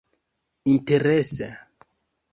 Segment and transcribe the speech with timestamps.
[0.73, 1.47] interese